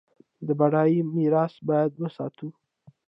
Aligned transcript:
دا 0.45 0.53
بډایه 0.59 1.01
میراث 1.15 1.53
باید 1.67 1.91
وساتو. 2.01 2.47